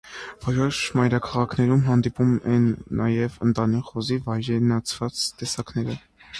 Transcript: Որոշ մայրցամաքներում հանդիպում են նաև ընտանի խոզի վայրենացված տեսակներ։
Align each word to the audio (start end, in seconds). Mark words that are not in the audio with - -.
Որոշ 0.43 0.79
մայրցամաքներում 0.99 1.83
հանդիպում 1.89 2.33
են 2.55 2.67
նաև 3.03 3.37
ընտանի 3.51 3.85
խոզի 3.93 4.21
վայրենացված 4.31 5.25
տեսակներ։ 5.43 5.97